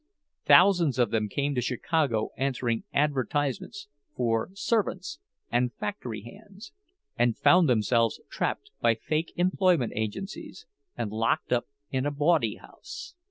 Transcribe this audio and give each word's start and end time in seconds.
Thousands 0.45 0.97
of 0.97 1.11
them 1.11 1.29
came 1.29 1.53
to 1.53 1.61
Chicago 1.61 2.31
answering 2.35 2.85
advertisements 2.91 3.87
for 4.15 4.49
"servants" 4.55 5.19
and 5.51 5.71
"factory 5.75 6.23
hands," 6.23 6.73
and 7.19 7.37
found 7.37 7.69
themselves 7.69 8.19
trapped 8.27 8.71
by 8.81 8.95
fake 8.95 9.31
employment 9.35 9.93
agencies, 9.95 10.65
and 10.97 11.11
locked 11.11 11.53
up 11.53 11.67
in 11.91 12.07
a 12.07 12.11
bawdy 12.11 12.55
house. 12.55 13.13